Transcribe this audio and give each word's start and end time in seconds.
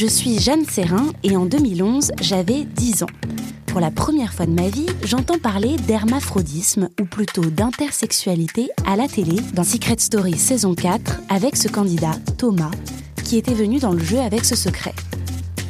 Je 0.00 0.06
suis 0.06 0.38
Jeanne 0.38 0.64
Serrin 0.64 1.12
et 1.22 1.36
en 1.36 1.44
2011, 1.44 2.12
j'avais 2.22 2.64
10 2.64 3.02
ans. 3.02 3.10
Pour 3.66 3.80
la 3.80 3.90
première 3.90 4.32
fois 4.32 4.46
de 4.46 4.50
ma 4.50 4.70
vie, 4.70 4.86
j'entends 5.04 5.38
parler 5.38 5.76
d'hermaphrodisme, 5.76 6.88
ou 6.98 7.04
plutôt 7.04 7.44
d'intersexualité, 7.44 8.70
à 8.86 8.96
la 8.96 9.08
télé, 9.08 9.36
dans 9.52 9.62
Secret 9.62 9.96
Story 9.98 10.38
saison 10.38 10.74
4, 10.74 11.20
avec 11.28 11.54
ce 11.54 11.68
candidat, 11.68 12.12
Thomas, 12.38 12.70
qui 13.24 13.36
était 13.36 13.52
venu 13.52 13.78
dans 13.78 13.92
le 13.92 14.02
jeu 14.02 14.20
avec 14.20 14.46
ce 14.46 14.56
secret. 14.56 14.94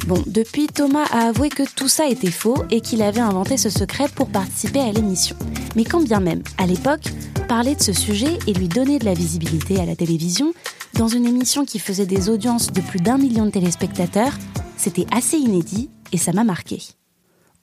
Bon, 0.07 0.23
depuis, 0.25 0.67
Thomas 0.67 1.07
a 1.11 1.27
avoué 1.27 1.49
que 1.49 1.63
tout 1.75 1.89
ça 1.89 2.07
était 2.07 2.31
faux 2.31 2.55
et 2.69 2.79
qu'il 2.79 3.01
avait 3.01 3.19
inventé 3.19 3.57
ce 3.57 3.69
secret 3.69 4.07
pour 4.15 4.29
participer 4.29 4.79
à 4.79 4.93
l'émission. 4.93 5.35
Mais 5.75 5.83
quand 5.83 6.05
bien 6.05 6.21
même, 6.21 6.41
à 6.57 6.67
l'époque, 6.67 7.11
parler 7.49 7.75
de 7.75 7.83
ce 7.83 7.91
sujet 7.91 8.39
et 8.47 8.53
lui 8.53 8.69
donner 8.69 8.97
de 8.97 9.03
la 9.03 9.13
visibilité 9.13 9.77
à 9.81 9.85
la 9.85 9.97
télévision, 9.97 10.53
dans 10.95 11.07
une 11.07 11.25
émission 11.25 11.65
qui 11.65 11.79
faisait 11.79 12.05
des 12.05 12.29
audiences 12.29 12.71
de 12.71 12.81
plus 12.81 12.99
d'un 12.99 13.17
million 13.17 13.45
de 13.45 13.51
téléspectateurs, 13.51 14.33
c'était 14.77 15.07
assez 15.11 15.37
inédit 15.37 15.89
et 16.11 16.17
ça 16.17 16.33
m'a 16.33 16.43
marqué. 16.43 16.79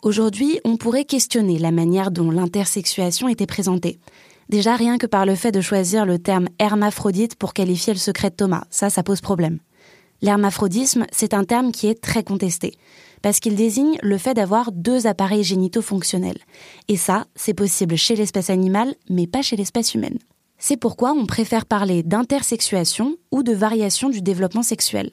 Aujourd'hui, 0.02 0.60
on 0.64 0.76
pourrait 0.76 1.04
questionner 1.04 1.58
la 1.58 1.72
manière 1.72 2.10
dont 2.10 2.30
l'intersexuation 2.30 3.28
était 3.28 3.46
présentée. 3.46 3.98
Déjà 4.48 4.76
rien 4.76 4.96
que 4.96 5.06
par 5.06 5.26
le 5.26 5.34
fait 5.34 5.52
de 5.52 5.60
choisir 5.60 6.06
le 6.06 6.18
terme 6.18 6.48
hermaphrodite 6.58 7.34
pour 7.34 7.52
qualifier 7.52 7.92
le 7.92 7.98
secret 7.98 8.30
de 8.30 8.36
Thomas, 8.36 8.64
ça, 8.70 8.90
ça 8.90 9.02
pose 9.02 9.20
problème. 9.20 9.58
L'hermaphrodisme, 10.22 11.04
c'est 11.12 11.34
un 11.34 11.44
terme 11.44 11.70
qui 11.70 11.86
est 11.86 12.00
très 12.00 12.24
contesté, 12.24 12.74
parce 13.22 13.40
qu'il 13.40 13.56
désigne 13.56 13.98
le 14.02 14.18
fait 14.18 14.34
d'avoir 14.34 14.72
deux 14.72 15.06
appareils 15.06 15.44
génitaux 15.44 15.82
fonctionnels. 15.82 16.38
Et 16.88 16.96
ça, 16.96 17.26
c'est 17.36 17.54
possible 17.54 17.96
chez 17.96 18.16
l'espèce 18.16 18.50
animale, 18.50 18.94
mais 19.10 19.26
pas 19.26 19.42
chez 19.42 19.56
l'espèce 19.56 19.94
humaine. 19.94 20.18
C'est 20.58 20.76
pourquoi 20.76 21.12
on 21.12 21.24
préfère 21.24 21.66
parler 21.66 22.02
d'intersexuation 22.02 23.16
ou 23.30 23.44
de 23.44 23.52
variation 23.52 24.08
du 24.08 24.22
développement 24.22 24.64
sexuel. 24.64 25.10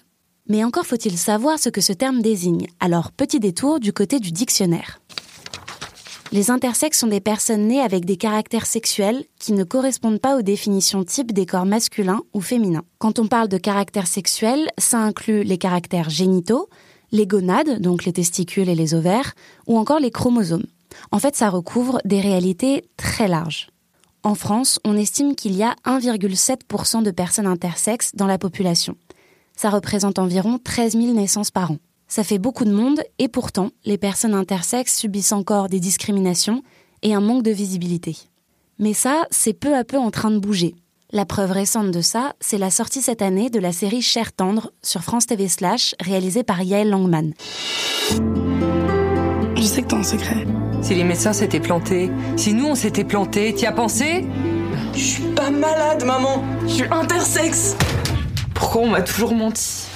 Mais 0.50 0.64
encore 0.64 0.86
faut-il 0.86 1.18
savoir 1.18 1.60
ce 1.60 1.70
que 1.70 1.82
ce 1.82 1.94
terme 1.94 2.22
désigne, 2.22 2.68
alors 2.80 3.12
petit 3.12 3.40
détour 3.40 3.80
du 3.80 3.94
côté 3.94 4.20
du 4.20 4.32
dictionnaire. 4.32 5.00
Les 6.32 6.50
intersexes 6.50 7.00
sont 7.00 7.08
des 7.08 7.22
personnes 7.22 7.68
nées 7.68 7.80
avec 7.80 8.06
des 8.06 8.18
caractères 8.18 8.66
sexuels 8.66 9.24
qui 9.40 9.54
ne 9.54 9.64
correspondent 9.64 10.20
pas 10.20 10.38
aux 10.38 10.42
définitions 10.42 11.04
types 11.04 11.32
des 11.32 11.46
corps 11.46 11.68
masculins 11.68 12.22
ou 12.34 12.42
féminins. 12.42 12.84
Quand 12.98 13.20
on 13.20 13.28
parle 13.28 13.48
de 13.48 13.58
caractères 13.58 14.08
sexuels, 14.08 14.68
ça 14.80 14.98
inclut 14.98 15.44
les 15.44 15.60
caractères 15.60 16.10
génitaux, 16.10 16.70
les 17.12 17.28
gonades, 17.28 17.80
donc 17.80 18.06
les 18.06 18.14
testicules 18.14 18.70
et 18.70 18.76
les 18.76 18.96
ovaires, 18.96 19.34
ou 19.68 19.78
encore 19.78 20.00
les 20.00 20.12
chromosomes. 20.12 20.66
En 21.12 21.20
fait, 21.20 21.36
ça 21.36 21.50
recouvre 21.50 22.00
des 22.04 22.20
réalités 22.20 22.90
très 22.98 23.28
larges. 23.28 23.70
En 24.26 24.34
France, 24.34 24.80
on 24.84 24.98
estime 24.98 25.36
qu'il 25.36 25.56
y 25.56 25.62
a 25.62 25.76
1,7% 25.86 27.04
de 27.04 27.12
personnes 27.12 27.46
intersexes 27.46 28.16
dans 28.16 28.26
la 28.26 28.40
population. 28.40 28.98
Ça 29.56 29.70
représente 29.70 30.18
environ 30.18 30.58
13 30.58 30.94
000 30.94 31.14
naissances 31.14 31.52
par 31.52 31.70
an. 31.70 31.78
Ça 32.08 32.24
fait 32.24 32.40
beaucoup 32.40 32.66
de 32.66 32.74
monde 32.74 33.02
et 33.20 33.28
pourtant, 33.28 33.70
les 33.86 34.00
personnes 34.00 34.34
intersexes 34.34 34.98
subissent 34.98 35.32
encore 35.32 35.70
des 35.70 35.80
discriminations 35.80 36.64
et 37.04 37.14
un 37.14 37.22
manque 37.22 37.44
de 37.44 37.52
visibilité. 37.52 38.18
Mais 38.80 38.94
ça, 38.94 39.28
c'est 39.30 39.54
peu 39.54 39.76
à 39.76 39.84
peu 39.84 40.00
en 40.00 40.10
train 40.10 40.32
de 40.32 40.40
bouger. 40.40 40.74
La 41.12 41.28
preuve 41.28 41.52
récente 41.52 41.92
de 41.92 42.02
ça, 42.02 42.34
c'est 42.40 42.58
la 42.58 42.72
sortie 42.72 43.04
cette 43.04 43.22
année 43.22 43.52
de 43.52 43.60
la 43.60 43.72
série 43.72 44.02
Cher 44.02 44.34
tendre 44.34 44.72
sur 44.82 45.04
France 45.04 45.28
TV 45.28 45.48
Slash, 45.48 45.94
réalisée 46.00 46.44
par 46.44 46.64
Yael 46.64 46.90
Langman. 46.90 47.34
Je 49.56 49.62
sais 49.62 49.84
que 49.84 49.88
t'as 49.88 49.98
un 49.98 50.04
secret. 50.04 50.48
Si 50.86 50.94
les 50.94 51.04
médecins 51.04 51.34
s'étaient 51.34 51.60
plantés, 51.60 52.12
si 52.38 52.54
nous 52.54 52.68
on 52.68 52.76
s'était 52.76 53.04
plantés, 53.04 53.56
t'y 53.56 53.66
as 53.66 53.72
pensé? 53.72 54.24
Je 54.94 55.00
suis 55.00 55.24
pas 55.34 55.50
malade, 55.50 56.06
maman. 56.06 56.44
Je 56.68 56.74
suis 56.74 56.84
intersexe. 56.92 57.76
Pourquoi 58.54 58.84
on 58.84 58.90
m'a 58.90 59.02
toujours 59.02 59.34
menti? 59.34 59.88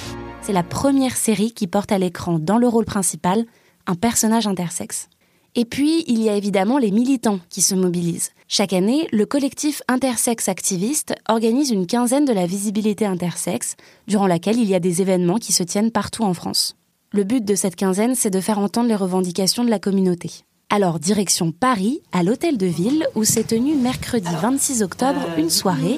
C'est 0.41 0.51
la 0.51 0.63
première 0.63 1.15
série 1.15 1.51
qui 1.51 1.67
porte 1.67 1.91
à 1.91 1.99
l'écran 1.99 2.39
dans 2.39 2.57
le 2.57 2.67
rôle 2.67 2.85
principal 2.85 3.45
un 3.85 3.93
personnage 3.93 4.47
intersexe. 4.47 5.09
Et 5.53 5.63
puis, 5.63 6.05
il 6.07 6.23
y 6.23 6.29
a 6.29 6.35
évidemment 6.35 6.79
les 6.79 6.89
militants 6.89 7.39
qui 7.51 7.61
se 7.61 7.75
mobilisent. 7.75 8.31
Chaque 8.47 8.73
année, 8.73 9.07
le 9.11 9.27
collectif 9.27 9.83
Intersexe 9.87 10.49
Activiste 10.49 11.13
organise 11.29 11.69
une 11.69 11.85
quinzaine 11.85 12.25
de 12.25 12.33
la 12.33 12.47
visibilité 12.47 13.05
intersexe, 13.05 13.75
durant 14.07 14.25
laquelle 14.25 14.57
il 14.57 14.67
y 14.67 14.73
a 14.73 14.79
des 14.79 15.03
événements 15.03 15.37
qui 15.37 15.53
se 15.53 15.61
tiennent 15.61 15.91
partout 15.91 16.23
en 16.23 16.33
France. 16.33 16.77
Le 17.11 17.25
but 17.25 17.45
de 17.45 17.53
cette 17.53 17.75
quinzaine, 17.75 18.15
c'est 18.15 18.31
de 18.31 18.41
faire 18.41 18.57
entendre 18.57 18.89
les 18.89 18.95
revendications 18.95 19.63
de 19.63 19.69
la 19.69 19.77
communauté. 19.77 20.31
Alors, 20.71 20.99
direction 20.99 21.51
Paris, 21.51 21.99
à 22.11 22.21
l'Hôtel 22.21 22.55
de 22.55 22.67
Ville, 22.67 23.07
où 23.15 23.23
s'est 23.23 23.43
tenue 23.43 23.73
mercredi 23.73 24.29
26 24.39 24.83
octobre 24.83 25.19
une 25.35 25.49
soirée. 25.49 25.97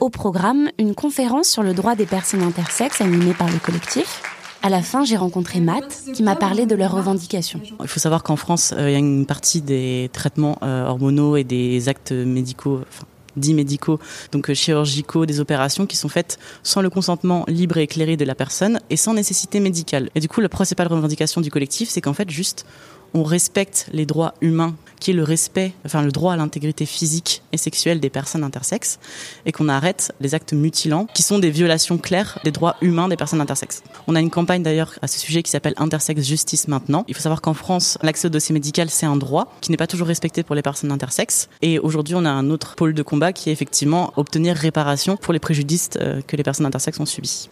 Au 0.00 0.10
programme, 0.10 0.68
une 0.78 0.94
conférence 0.94 1.48
sur 1.48 1.62
le 1.62 1.72
droit 1.72 1.94
des 1.94 2.04
personnes 2.04 2.42
intersexes 2.42 3.00
animée 3.00 3.32
par 3.32 3.48
le 3.48 3.58
collectif. 3.58 4.22
À 4.62 4.68
la 4.68 4.82
fin, 4.82 5.04
j'ai 5.04 5.16
rencontré 5.16 5.60
Matt, 5.60 6.02
qui 6.12 6.22
m'a 6.22 6.36
parlé 6.36 6.66
de 6.66 6.74
leurs 6.74 6.92
revendications. 6.92 7.62
Il 7.80 7.88
faut 7.88 7.98
savoir 7.98 8.22
qu'en 8.22 8.36
France, 8.36 8.74
euh, 8.76 8.90
il 8.90 8.92
y 8.92 8.96
a 8.96 8.98
une 8.98 9.24
partie 9.24 9.62
des 9.62 10.10
traitements 10.12 10.58
euh, 10.62 10.86
hormonaux 10.86 11.36
et 11.36 11.44
des 11.44 11.88
actes 11.88 12.12
médicaux, 12.12 12.80
enfin, 12.86 13.06
dits 13.36 13.54
médicaux, 13.54 13.98
donc 14.32 14.50
euh, 14.50 14.54
chirurgicaux, 14.54 15.24
des 15.24 15.40
opérations 15.40 15.86
qui 15.86 15.96
sont 15.96 16.10
faites 16.10 16.38
sans 16.62 16.82
le 16.82 16.90
consentement 16.90 17.44
libre 17.48 17.78
et 17.78 17.84
éclairé 17.84 18.18
de 18.18 18.24
la 18.26 18.34
personne 18.34 18.80
et 18.90 18.96
sans 18.96 19.14
nécessité 19.14 19.60
médicale. 19.60 20.10
Et 20.14 20.20
du 20.20 20.28
coup, 20.28 20.42
la 20.42 20.50
principale 20.50 20.88
revendication 20.88 21.40
du 21.40 21.50
collectif, 21.50 21.88
c'est 21.88 22.02
qu'en 22.02 22.12
fait, 22.12 22.28
juste, 22.28 22.66
on 23.14 23.22
respecte 23.22 23.88
les 23.92 24.06
droits 24.06 24.34
humains, 24.40 24.74
qui 25.00 25.10
est 25.10 25.14
le 25.14 25.24
respect, 25.24 25.72
enfin 25.84 26.02
le 26.02 26.12
droit 26.12 26.34
à 26.34 26.36
l'intégrité 26.36 26.86
physique 26.86 27.42
et 27.52 27.56
sexuelle 27.56 28.00
des 28.00 28.10
personnes 28.10 28.44
intersexes, 28.44 28.98
et 29.46 29.52
qu'on 29.52 29.68
arrête 29.68 30.12
les 30.20 30.34
actes 30.34 30.52
mutilants, 30.52 31.06
qui 31.14 31.22
sont 31.22 31.38
des 31.38 31.50
violations 31.50 31.98
claires 31.98 32.38
des 32.44 32.50
droits 32.50 32.76
humains 32.82 33.08
des 33.08 33.16
personnes 33.16 33.40
intersexes. 33.40 33.82
On 34.06 34.14
a 34.14 34.20
une 34.20 34.30
campagne 34.30 34.62
d'ailleurs 34.62 34.98
à 35.02 35.06
ce 35.06 35.18
sujet 35.18 35.42
qui 35.42 35.50
s'appelle 35.50 35.74
Intersex 35.76 36.22
Justice 36.22 36.68
maintenant. 36.68 37.04
Il 37.08 37.14
faut 37.14 37.22
savoir 37.22 37.40
qu'en 37.40 37.54
France, 37.54 37.98
l'accès 38.02 38.26
au 38.26 38.30
dossier 38.30 38.52
médical, 38.52 38.90
c'est 38.90 39.06
un 39.06 39.16
droit 39.16 39.52
qui 39.60 39.70
n'est 39.70 39.76
pas 39.76 39.86
toujours 39.86 40.06
respecté 40.06 40.42
pour 40.42 40.54
les 40.54 40.62
personnes 40.62 40.92
intersexes. 40.92 41.48
Et 41.62 41.78
aujourd'hui, 41.78 42.14
on 42.14 42.24
a 42.24 42.30
un 42.30 42.50
autre 42.50 42.74
pôle 42.74 42.94
de 42.94 43.02
combat 43.02 43.32
qui 43.32 43.50
est 43.50 43.52
effectivement 43.52 44.12
obtenir 44.16 44.56
réparation 44.56 45.16
pour 45.16 45.32
les 45.32 45.38
préjudices 45.38 45.90
euh, 46.00 46.20
que 46.26 46.36
les 46.36 46.42
personnes 46.42 46.66
intersexes 46.66 47.00
ont 47.00 47.06
subis. 47.06 47.48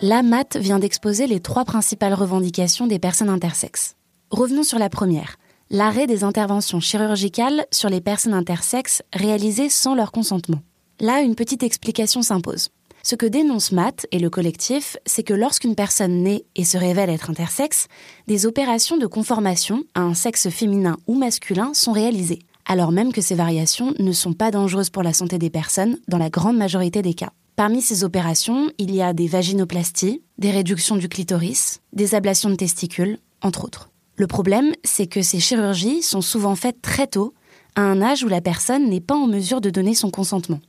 La 0.00 0.22
MAT 0.22 0.56
vient 0.56 0.78
d'exposer 0.78 1.26
les 1.26 1.40
trois 1.40 1.64
principales 1.64 2.14
revendications 2.14 2.86
des 2.86 3.00
personnes 3.00 3.30
intersexes. 3.30 3.96
Revenons 4.30 4.62
sur 4.62 4.78
la 4.78 4.88
première, 4.88 5.38
l'arrêt 5.70 6.06
des 6.06 6.22
interventions 6.22 6.78
chirurgicales 6.78 7.66
sur 7.72 7.88
les 7.88 8.00
personnes 8.00 8.32
intersexes 8.32 9.02
réalisées 9.12 9.68
sans 9.68 9.96
leur 9.96 10.12
consentement. 10.12 10.60
Là, 11.00 11.22
une 11.22 11.34
petite 11.34 11.64
explication 11.64 12.22
s'impose. 12.22 12.68
Ce 13.02 13.16
que 13.16 13.26
dénonce 13.26 13.72
Matt 13.72 14.06
et 14.12 14.20
le 14.20 14.30
collectif, 14.30 14.96
c'est 15.04 15.24
que 15.24 15.34
lorsqu'une 15.34 15.74
personne 15.74 16.22
naît 16.22 16.44
et 16.54 16.64
se 16.64 16.78
révèle 16.78 17.10
être 17.10 17.30
intersexe, 17.30 17.88
des 18.28 18.46
opérations 18.46 18.98
de 18.98 19.06
conformation 19.08 19.82
à 19.96 20.02
un 20.02 20.14
sexe 20.14 20.48
féminin 20.48 20.96
ou 21.08 21.16
masculin 21.16 21.74
sont 21.74 21.92
réalisées, 21.92 22.42
alors 22.66 22.92
même 22.92 23.12
que 23.12 23.20
ces 23.20 23.34
variations 23.34 23.94
ne 23.98 24.12
sont 24.12 24.32
pas 24.32 24.52
dangereuses 24.52 24.90
pour 24.90 25.02
la 25.02 25.12
santé 25.12 25.38
des 25.38 25.50
personnes 25.50 25.98
dans 26.06 26.18
la 26.18 26.30
grande 26.30 26.56
majorité 26.56 27.02
des 27.02 27.14
cas. 27.14 27.32
Parmi 27.58 27.82
ces 27.82 28.04
opérations, 28.04 28.70
il 28.78 28.94
y 28.94 29.02
a 29.02 29.12
des 29.12 29.26
vaginoplasties, 29.26 30.22
des 30.38 30.52
réductions 30.52 30.94
du 30.94 31.08
clitoris, 31.08 31.80
des 31.92 32.14
ablations 32.14 32.50
de 32.50 32.54
testicules, 32.54 33.18
entre 33.42 33.64
autres. 33.64 33.90
Le 34.14 34.28
problème, 34.28 34.72
c'est 34.84 35.08
que 35.08 35.22
ces 35.22 35.40
chirurgies 35.40 36.02
sont 36.02 36.20
souvent 36.20 36.54
faites 36.54 36.80
très 36.80 37.08
tôt, 37.08 37.34
à 37.74 37.80
un 37.80 38.00
âge 38.00 38.22
où 38.22 38.28
la 38.28 38.40
personne 38.40 38.88
n'est 38.88 39.00
pas 39.00 39.16
en 39.16 39.26
mesure 39.26 39.60
de 39.60 39.70
donner 39.70 39.94
son 39.94 40.12
consentement. 40.12 40.60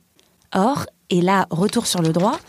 Or, 0.52 0.86
et 1.10 1.20
là, 1.20 1.46
retour 1.50 1.86
sur 1.86 2.02
le 2.02 2.12
droit, 2.12 2.40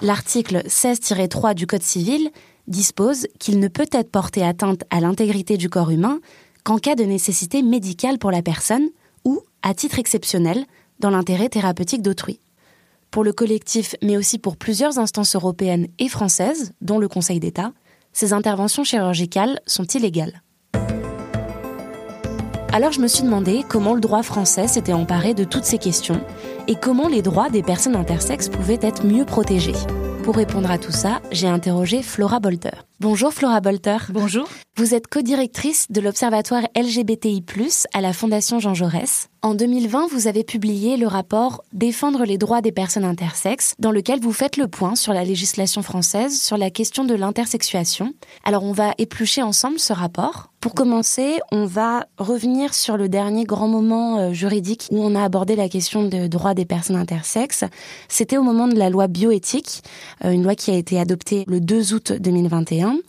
l'article 0.00 0.62
16-3 0.66 1.52
du 1.52 1.66
Code 1.66 1.82
civil 1.82 2.30
dispose 2.68 3.26
qu'il 3.38 3.60
ne 3.60 3.68
peut 3.68 3.88
être 3.92 4.10
porté 4.10 4.42
atteinte 4.42 4.82
à 4.88 5.00
l'intégrité 5.00 5.58
du 5.58 5.68
corps 5.68 5.90
humain 5.90 6.20
qu'en 6.64 6.78
cas 6.78 6.94
de 6.94 7.04
nécessité 7.04 7.60
médicale 7.60 8.18
pour 8.18 8.30
la 8.30 8.40
personne 8.40 8.88
ou, 9.26 9.42
à 9.60 9.74
titre 9.74 9.98
exceptionnel, 9.98 10.64
dans 11.00 11.10
l'intérêt 11.10 11.50
thérapeutique 11.50 12.00
d'autrui 12.00 12.40
pour 13.10 13.24
le 13.24 13.32
collectif, 13.32 13.96
mais 14.02 14.16
aussi 14.16 14.38
pour 14.38 14.56
plusieurs 14.56 14.98
instances 14.98 15.34
européennes 15.34 15.88
et 15.98 16.08
françaises, 16.08 16.72
dont 16.80 16.98
le 16.98 17.08
Conseil 17.08 17.40
d'État, 17.40 17.72
ces 18.12 18.32
interventions 18.32 18.84
chirurgicales 18.84 19.60
sont 19.66 19.84
illégales. 19.84 20.42
Alors 22.72 22.92
je 22.92 23.00
me 23.00 23.08
suis 23.08 23.24
demandé 23.24 23.64
comment 23.68 23.94
le 23.94 24.00
droit 24.00 24.22
français 24.22 24.68
s'était 24.68 24.92
emparé 24.92 25.34
de 25.34 25.42
toutes 25.42 25.64
ces 25.64 25.78
questions 25.78 26.20
et 26.68 26.76
comment 26.76 27.08
les 27.08 27.20
droits 27.20 27.50
des 27.50 27.64
personnes 27.64 27.96
intersexes 27.96 28.48
pouvaient 28.48 28.78
être 28.80 29.04
mieux 29.04 29.24
protégés. 29.24 29.74
Pour 30.22 30.36
répondre 30.36 30.70
à 30.70 30.78
tout 30.78 30.92
ça, 30.92 31.20
j'ai 31.32 31.48
interrogé 31.48 32.02
Flora 32.02 32.38
Bolter. 32.38 32.89
Bonjour 33.00 33.32
Flora 33.32 33.62
Bolter. 33.62 33.96
Bonjour. 34.10 34.46
Vous 34.76 34.94
êtes 34.94 35.06
co-directrice 35.06 35.86
de 35.90 36.02
l'Observatoire 36.02 36.64
LGBTI+, 36.76 37.42
à 37.94 38.02
la 38.02 38.12
Fondation 38.12 38.58
Jean 38.58 38.74
Jaurès. 38.74 39.28
En 39.42 39.54
2020, 39.54 40.08
vous 40.08 40.26
avez 40.26 40.44
publié 40.44 40.98
le 40.98 41.06
rapport 41.06 41.64
Défendre 41.72 42.24
les 42.24 42.36
droits 42.36 42.60
des 42.60 42.72
personnes 42.72 43.06
intersexes, 43.06 43.74
dans 43.78 43.90
lequel 43.90 44.20
vous 44.20 44.34
faites 44.34 44.58
le 44.58 44.68
point 44.68 44.96
sur 44.96 45.14
la 45.14 45.24
législation 45.24 45.80
française 45.80 46.38
sur 46.38 46.58
la 46.58 46.68
question 46.68 47.04
de 47.04 47.14
l'intersexuation. 47.14 48.12
Alors 48.44 48.64
on 48.64 48.72
va 48.72 48.92
éplucher 48.98 49.42
ensemble 49.42 49.78
ce 49.78 49.94
rapport. 49.94 50.50
Pour 50.60 50.74
commencer, 50.74 51.38
on 51.52 51.64
va 51.64 52.04
revenir 52.18 52.74
sur 52.74 52.98
le 52.98 53.08
dernier 53.08 53.44
grand 53.44 53.68
moment 53.68 54.18
euh, 54.18 54.32
juridique 54.34 54.88
où 54.90 55.02
on 55.02 55.14
a 55.14 55.24
abordé 55.24 55.56
la 55.56 55.70
question 55.70 56.04
des 56.06 56.28
droits 56.28 56.52
des 56.52 56.66
personnes 56.66 56.96
intersexes. 56.96 57.64
C'était 58.08 58.36
au 58.36 58.42
moment 58.42 58.68
de 58.68 58.76
la 58.76 58.90
loi 58.90 59.06
bioéthique, 59.06 59.82
euh, 60.22 60.32
une 60.32 60.42
loi 60.42 60.54
qui 60.54 60.70
a 60.70 60.74
été 60.74 61.00
adoptée 61.00 61.44
le 61.46 61.60
2 61.60 61.94
août 61.94 62.12
2021. 62.12 62.89
Museum. 62.90 63.02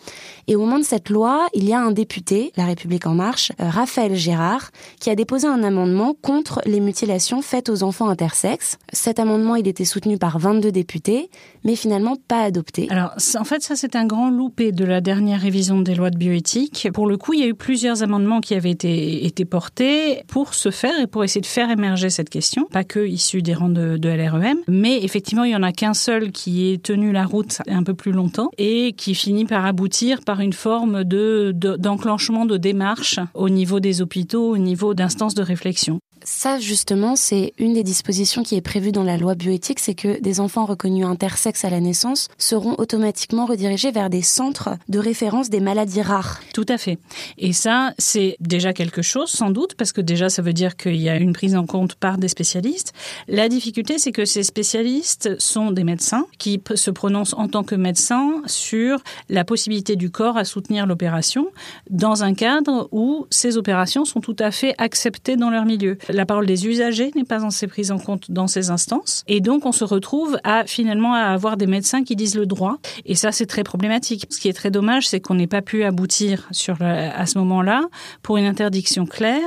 Et 0.47 0.55
au 0.55 0.59
moment 0.59 0.79
de 0.79 0.83
cette 0.83 1.09
loi, 1.09 1.47
il 1.53 1.67
y 1.67 1.73
a 1.73 1.79
un 1.79 1.91
député, 1.91 2.51
La 2.57 2.65
République 2.65 3.05
en 3.05 3.13
marche, 3.13 3.51
euh, 3.59 3.69
Raphaël 3.69 4.15
Gérard, 4.15 4.71
qui 4.99 5.09
a 5.09 5.15
déposé 5.15 5.47
un 5.47 5.63
amendement 5.63 6.15
contre 6.21 6.61
les 6.65 6.79
mutilations 6.79 7.41
faites 7.41 7.69
aux 7.69 7.83
enfants 7.83 8.09
intersexes. 8.09 8.77
Cet 8.91 9.19
amendement, 9.19 9.55
il 9.55 9.67
était 9.67 9.85
soutenu 9.85 10.17
par 10.17 10.39
22 10.39 10.71
députés, 10.71 11.29
mais 11.63 11.75
finalement 11.75 12.15
pas 12.27 12.41
adopté. 12.41 12.88
Alors, 12.89 13.13
en 13.38 13.43
fait, 13.43 13.61
ça, 13.61 13.75
c'est 13.75 13.95
un 13.95 14.05
grand 14.05 14.29
loupé 14.29 14.71
de 14.71 14.85
la 14.85 15.01
dernière 15.01 15.41
révision 15.41 15.81
des 15.81 15.95
lois 15.95 16.09
de 16.09 16.17
bioéthique. 16.17 16.89
Pour 16.93 17.07
le 17.07 17.17
coup, 17.17 17.33
il 17.33 17.39
y 17.39 17.43
a 17.43 17.47
eu 17.47 17.53
plusieurs 17.53 18.03
amendements 18.03 18.41
qui 18.41 18.55
avaient 18.55 18.71
été, 18.71 19.45
portés 19.49 20.23
pour 20.27 20.53
se 20.53 20.69
faire 20.69 20.99
et 20.99 21.07
pour 21.07 21.23
essayer 21.23 21.41
de 21.41 21.47
faire 21.47 21.71
émerger 21.71 22.09
cette 22.09 22.29
question, 22.29 22.65
pas 22.65 22.83
que 22.83 23.05
issus 23.05 23.41
des 23.41 23.55
rangs 23.55 23.69
de, 23.69 23.97
de 23.97 24.09
LREM, 24.09 24.59
mais 24.67 25.03
effectivement, 25.03 25.43
il 25.43 25.51
y 25.51 25.55
en 25.55 25.63
a 25.63 25.71
qu'un 25.71 25.95
seul 25.95 26.31
qui 26.31 26.71
est 26.71 26.81
tenu 26.81 27.11
la 27.11 27.25
route 27.25 27.61
un 27.67 27.83
peu 27.83 27.93
plus 27.93 28.11
longtemps 28.11 28.49
et 28.57 28.93
qui 28.93 29.15
finit 29.15 29.45
par 29.45 29.65
aboutir 29.65 30.21
par 30.21 30.40
une 30.41 30.53
forme 30.53 31.03
de 31.03 31.53
d'enclenchement 31.53 32.45
de, 32.45 32.57
démarche 32.57 33.19
au 33.33 33.49
niveau 33.49 33.79
des 33.79 34.01
hôpitaux, 34.01 34.51
au 34.51 34.57
niveau 34.57 34.93
d'instances 34.93 35.35
de 35.35 35.43
réflexion. 35.43 35.99
Ça, 36.23 36.59
justement, 36.59 37.15
c'est 37.15 37.53
une 37.57 37.73
des 37.73 37.83
dispositions 37.83 38.44
qui 38.44 38.56
est 38.56 38.62
prévue 38.62 38.91
dans 38.91 39.03
la 39.03 39.18
loi 39.18 39.35
bioéthique, 39.35 39.79
c'est 39.79 39.95
que 39.95 40.19
des 40.19 40.39
enfants 40.39 40.65
reconnus 40.65 41.06
intersexes 41.06 41.65
à 41.65 41.69
la 41.69 41.79
naissance 41.79 42.27
seront 42.38 42.75
automatiquement 42.77 43.45
redirigés 43.45 43.91
vers 43.91 44.09
des 44.09 44.21
centres 44.21 44.77
de 44.88 45.00
référence 45.00 45.50
des 45.50 45.59
maladies 45.59 46.01
rares. 46.01 46.39
Tout 46.53 46.65
à 46.69 46.77
fait. 46.77 47.00
Et 47.38 47.53
ça, 47.53 47.94
c'est 47.97 48.38
déjà 48.39 48.73
quelque 48.73 49.01
chose, 49.01 49.29
sans 49.29 49.50
doute, 49.50 49.75
parce 49.75 49.91
que 49.91 50.01
déjà, 50.01 50.29
ça 50.29 50.41
veut 50.41 50.53
dire 50.53 50.75
qu'il 50.75 50.97
y 50.97 51.09
a 51.09 51.15
une 51.15 51.33
prise 51.33 51.56
en 51.56 51.65
compte 51.65 51.95
par 51.95 52.18
des 52.18 52.27
spécialistes. 52.27 52.94
La 53.27 53.50
difficulté, 53.50 53.97
c'est 53.97 54.12
que 54.12 54.25
ces 54.25 54.44
spécialistes 54.44 55.39
sont 55.39 55.71
des 55.71 55.83
médecins 55.83 56.25
qui 56.38 56.62
se 56.75 56.91
prononcent 56.91 57.35
en 57.38 57.47
tant 57.47 57.63
que 57.63 57.75
médecins 57.75 58.41
sur 58.45 59.00
la 59.29 59.44
possibilité 59.44 59.95
du 59.95 60.12
corps 60.12 60.38
à 60.38 60.45
soutenir 60.45 60.85
l'opération 60.85 61.47
dans 61.89 62.24
un 62.24 62.33
cadre 62.33 62.88
où 62.91 63.25
ces 63.29 63.57
opérations 63.57 64.06
sont 64.06 64.21
tout 64.21 64.35
à 64.39 64.51
fait 64.51 64.75
acceptées 64.77 65.35
dans 65.35 65.50
leur 65.50 65.65
milieu 65.65 65.97
la 66.12 66.25
parole 66.25 66.46
des 66.46 66.68
usagers 66.68 67.12
n'est 67.16 67.24
pas 67.24 67.46
assez 67.46 67.68
prise 67.68 67.92
en 67.92 68.00
compte 68.00 68.31
dans 68.31 68.48
ces 68.48 68.69
instances. 68.69 69.24
Et 69.28 69.42
donc, 69.42 69.66
on 69.66 69.72
se 69.72 69.84
retrouve 69.84 70.38
à 70.44 70.66
finalement 70.66 71.13
à 71.13 71.22
avoir 71.22 71.58
des 71.58 71.68
médecins 71.68 72.04
qui 72.04 72.16
disent 72.16 72.36
le 72.36 72.46
droit. 72.46 72.78
Et 73.06 73.16
ça, 73.16 73.31
c'est 73.31 73.46
très 73.46 73.63
problématique. 73.63 74.25
Ce 74.30 74.40
qui 74.40 74.48
est 74.48 74.54
très 74.54 74.72
dommage, 74.72 75.08
c'est 75.08 75.19
qu'on 75.19 75.36
n'ait 75.36 75.48
pas 75.48 75.62
pu 75.62 75.84
aboutir 75.84 76.48
sur 76.52 76.81
à 76.81 77.25
ce 77.25 77.38
moment-là 77.40 77.88
pour 78.22 78.38
une 78.38 78.46
interdiction 78.46 79.06
claire. 79.06 79.42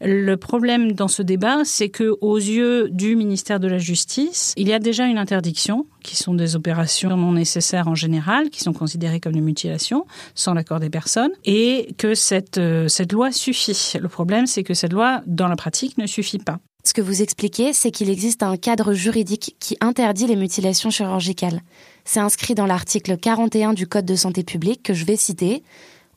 Le 0.00 0.36
problème 0.36 0.92
dans 0.92 1.08
ce 1.08 1.22
débat, 1.22 1.58
c'est 1.64 1.88
que 1.88 2.16
aux 2.20 2.36
yeux 2.36 2.88
du 2.90 3.16
ministère 3.16 3.60
de 3.60 3.68
la 3.68 3.78
Justice, 3.78 4.54
il 4.56 4.68
y 4.68 4.72
a 4.72 4.78
déjà 4.78 5.06
une 5.06 5.18
interdiction 5.18 5.86
qui 6.02 6.16
sont 6.16 6.34
des 6.34 6.56
opérations 6.56 7.16
non 7.16 7.32
nécessaires 7.32 7.88
en 7.88 7.94
général, 7.94 8.50
qui 8.50 8.60
sont 8.60 8.72
considérées 8.72 9.20
comme 9.20 9.34
des 9.34 9.40
mutilations 9.40 10.06
sans 10.34 10.54
l'accord 10.54 10.80
des 10.80 10.90
personnes, 10.90 11.32
et 11.44 11.94
que 11.98 12.14
cette, 12.14 12.58
euh, 12.58 12.88
cette 12.88 13.12
loi 13.12 13.32
suffit. 13.32 13.98
Le 14.00 14.08
problème, 14.08 14.46
c'est 14.46 14.62
que 14.62 14.74
cette 14.74 14.92
loi, 14.92 15.22
dans 15.26 15.48
la 15.48 15.56
pratique, 15.56 15.98
ne 15.98 16.06
Ce 16.82 16.94
que 16.94 17.02
vous 17.02 17.22
expliquez, 17.22 17.72
c'est 17.72 17.90
qu'il 17.90 18.08
existe 18.08 18.42
un 18.42 18.56
cadre 18.56 18.94
juridique 18.94 19.56
qui 19.60 19.76
interdit 19.80 20.26
les 20.26 20.36
mutilations 20.36 20.90
chirurgicales. 20.90 21.60
C'est 22.04 22.20
inscrit 22.20 22.54
dans 22.54 22.66
l'article 22.66 23.18
41 23.18 23.74
du 23.74 23.86
Code 23.86 24.06
de 24.06 24.16
santé 24.16 24.42
publique 24.42 24.82
que 24.82 24.94
je 24.94 25.04
vais 25.04 25.16
citer. 25.16 25.62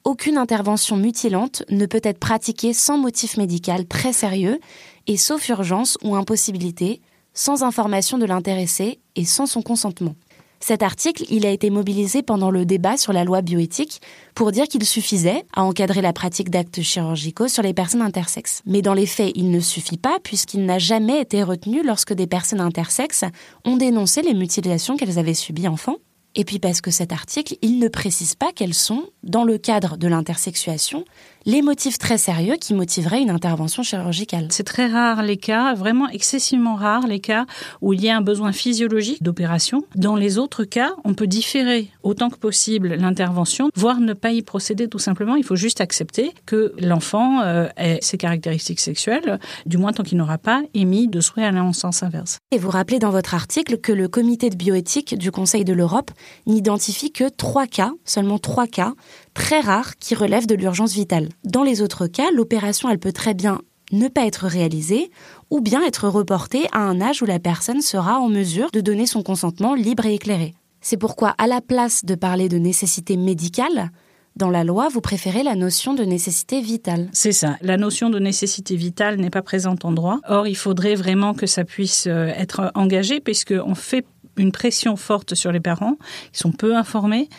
Aucune 0.06 0.38
intervention 0.38 0.96
mutilante 0.96 1.64
ne 1.70 1.86
peut 1.86 2.02
être 2.04 2.20
pratiquée 2.20 2.74
sans 2.74 2.98
motif 2.98 3.38
médical 3.38 3.86
très 3.86 4.14
sérieux 4.14 4.60
et 5.08 5.18
sauf 5.18 5.48
urgence 5.50 5.98
ou 6.04 6.16
impossibilité, 6.16 7.02
sans 7.34 7.64
information 7.64 8.18
de 8.18 8.26
l'intéressé 8.26 9.00
et 9.16 9.26
sans 9.26 9.46
son 9.46 9.62
consentement. 9.62 10.16
Cet 10.66 10.82
article, 10.82 11.26
a 11.46 11.50
été 11.50 11.70
mobilisé 11.70 12.24
pendant 12.24 12.50
le 12.50 12.64
débat 12.64 12.96
sur 12.96 13.12
la 13.12 13.26
loi 13.26 13.42
bioéthique 13.42 14.02
pour 14.34 14.54
dire 14.54 14.70
qu'il 14.70 14.86
suffisait 14.86 15.44
à 15.54 15.62
encadrer 15.66 16.02
la 16.02 16.14
pratique 16.14 16.50
d'actes 16.50 16.82
chirurgicaux 16.82 17.50
sur 17.50 17.64
les 17.64 17.74
personnes 17.74 18.02
intersexes. 18.02 18.62
Mais 18.66 18.82
dans 18.82 18.94
les 18.94 19.06
faits, 19.06 19.34
il 19.36 19.52
ne 19.52 19.60
suffit 19.60 19.98
pas 19.98 20.20
puisqu'il 20.24 20.66
n'a 20.66 20.80
jamais 20.80 21.20
été 21.20 21.44
retenu 21.44 21.84
lorsque 21.84 22.14
des 22.14 22.28
personnes 22.28 22.62
intersexes 22.62 23.26
ont 23.66 23.76
dénoncé 23.76 24.22
les 24.22 24.34
mutilations 24.34 24.96
qu'elles 24.96 25.20
avaient 25.20 25.34
subies 25.34 25.68
enfant. 25.68 25.98
Et 26.36 26.46
puis 26.46 26.60
parce 26.60 26.80
que 26.80 26.92
cet 26.92 27.12
article, 27.12 27.58
il 27.62 27.78
ne 27.78 27.90
précise 27.90 28.34
pas 28.34 28.54
quels 28.56 28.74
sont, 28.74 29.04
dans 29.22 29.44
le 29.44 29.58
cadre 29.58 29.98
de 29.98 30.08
l'intersexuation, 30.08 31.04
les 31.46 31.62
motifs 31.62 31.98
très 31.98 32.18
sérieux 32.18 32.56
qui 32.60 32.74
motiveraient 32.74 33.22
une 33.22 33.30
intervention 33.30 33.84
chirurgicale. 33.84 34.48
C'est 34.50 34.64
très 34.64 34.88
rare 34.88 35.24
les 35.24 35.38
cas, 35.38 35.74
vraiment 35.74 36.10
excessivement 36.10 36.76
rare 36.76 37.08
les 37.08 37.20
cas 37.20 37.46
où 37.82 37.94
il 37.94 38.02
y 38.02 38.10
a 38.10 38.18
un 38.18 38.22
besoin 38.22 38.52
physiologique 38.52 39.22
d'opération. 39.24 39.84
Dans 39.96 40.16
les 40.16 40.38
autres 40.38 40.64
cas, 40.64 40.94
on 41.04 41.14
peut 41.14 41.28
différer 41.28 41.90
autant 42.04 42.30
que 42.30 42.38
possible 42.38 42.96
l'intervention, 42.96 43.70
voire 43.76 44.00
ne 44.00 44.14
pas 44.14 44.32
y 44.32 44.42
procéder 44.42 44.88
tout 44.88 45.00
simplement. 45.00 45.36
Il 45.36 45.44
faut 45.44 45.56
juste 45.56 45.82
accepter 45.82 46.34
que 46.46 46.74
l'enfant 46.80 47.42
euh, 47.42 47.68
ait 47.78 48.00
ses 48.02 48.18
caractéristiques 48.18 48.80
sexuelles, 48.80 49.40
du 49.66 49.78
moins 49.78 49.94
tant 49.94 50.04
qu'il 50.04 50.18
n'aura 50.18 50.38
pas 50.38 50.62
émis 50.74 51.08
de 51.08 51.22
souhait 51.22 51.46
à 51.46 51.54
en 51.54 51.74
sens 51.74 52.04
inverse. 52.04 52.40
Et 52.52 52.58
vous 52.58 52.70
rappelez 52.70 53.00
dans 53.00 53.12
votre 53.12 53.34
article 53.34 53.78
que 53.78 53.92
le 53.92 54.08
comité 54.08 54.50
de 54.50 54.56
bioéthique 54.56 55.18
du 55.18 55.32
Conseil 55.32 55.64
de 55.64 55.74
l'Europe 55.74 56.12
n'identifie 56.46 57.12
que 57.12 57.30
trois 57.30 57.68
cas, 57.68 57.92
seulement 58.06 58.40
trois 58.40 58.68
cas, 58.68 58.94
très 59.34 59.60
rares 59.60 59.96
qui 59.98 60.16
relèvent 60.16 60.48
de 60.48 60.56
l'urgence 60.56 60.94
vitale. 60.94 61.30
Dans 61.44 61.64
les 61.64 61.82
autres 61.82 62.08
cas, 62.08 62.32
l'opération, 62.32 62.90
elle 62.90 63.00
peut 63.00 63.12
très 63.12 63.34
bien 63.34 63.62
ne 63.92 64.08
pas 64.08 64.26
être 64.26 64.48
réalisée 64.48 65.12
ou 65.50 65.62
bien 65.62 65.84
être 65.84 66.08
reportée 66.08 66.68
à 66.72 66.80
un 66.80 67.02
âge 67.02 67.22
où 67.22 67.26
la 67.26 67.40
personne 67.40 67.82
sera 67.82 68.20
en 68.20 68.30
mesure 68.30 68.72
de 68.72 68.82
donner 68.82 69.06
son 69.06 69.24
consentement 69.24 69.76
libre 69.76 70.06
et 70.06 70.16
éclairé. 70.16 70.54
C'est 70.82 70.98
pourquoi, 70.98 71.30
à 71.38 71.48
la 71.48 71.62
place 71.62 72.04
de 72.04 72.16
parler 72.16 72.50
de 72.50 72.58
nécessité 72.58 73.16
médicale, 73.16 73.92
dans 74.36 74.50
la 74.50 74.64
loi, 74.64 74.90
vous 74.90 75.00
préférez 75.00 75.44
la 75.44 75.56
notion 75.56 75.94
de 75.94 76.04
nécessité 76.04 76.60
vitale. 76.60 77.08
C'est 77.14 77.32
ça. 77.32 77.56
La 77.62 77.78
notion 77.78 78.10
de 78.10 78.18
nécessité 78.18 78.76
vitale 78.76 79.18
n'est 79.18 79.30
pas 79.30 79.44
présente 79.44 79.86
en 79.86 79.92
droit. 79.92 80.20
Or, 80.28 80.48
il 80.48 80.58
faudrait 80.58 80.96
vraiment 80.96 81.36
que 81.36 81.46
ça 81.46 81.64
puisse 81.64 82.08
euh, 82.08 82.28
être 82.36 82.72
engagé 82.74 83.20
puisqu'on 83.20 83.76
fait 83.76 84.06
une 84.38 84.52
pression 84.52 84.96
forte 84.96 85.36
sur 85.36 85.52
les 85.52 85.60
parents, 85.60 85.98
qui 86.32 86.40
sont 86.40 86.52
peu 86.52 86.76
informés, 86.76 87.30